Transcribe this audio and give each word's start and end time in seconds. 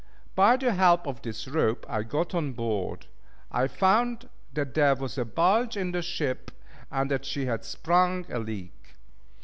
By 0.33 0.57
the 0.57 0.73
help 0.73 1.05
of 1.05 1.21
this 1.21 1.47
rope 1.47 1.85
I 1.87 2.01
got 2.01 2.33
on 2.33 2.53
board. 2.53 3.05
I 3.51 3.67
found 3.67 4.29
that 4.51 4.73
there 4.73 4.95
was 4.95 5.15
a 5.19 5.25
bulge 5.25 5.77
in 5.77 5.91
the 5.91 6.01
ship, 6.01 6.49
and 6.91 7.11
that 7.11 7.23
she 7.23 7.45
had 7.45 7.63
sprung 7.63 8.25
a 8.27 8.39
leak. 8.39 8.95